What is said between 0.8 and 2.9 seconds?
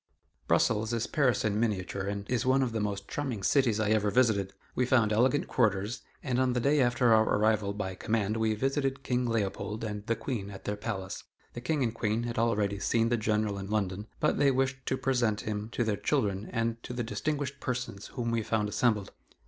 is Paris in miniature and is one of the